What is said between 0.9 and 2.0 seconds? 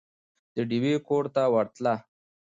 کور ته ورتله